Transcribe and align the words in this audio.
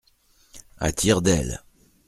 À 0.79 0.91
tire 0.91 1.21
d’aile. 1.21 1.61